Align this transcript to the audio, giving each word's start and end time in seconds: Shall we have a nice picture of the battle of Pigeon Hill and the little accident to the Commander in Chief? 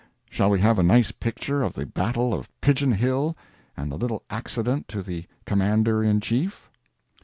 Shall 0.31 0.49
we 0.49 0.59
have 0.61 0.79
a 0.79 0.81
nice 0.81 1.11
picture 1.11 1.61
of 1.61 1.73
the 1.75 1.85
battle 1.85 2.33
of 2.33 2.49
Pigeon 2.59 2.91
Hill 2.93 3.37
and 3.77 3.91
the 3.91 3.97
little 3.97 4.23
accident 4.31 4.87
to 4.87 5.03
the 5.03 5.25
Commander 5.45 6.01
in 6.01 6.21
Chief? 6.21 6.71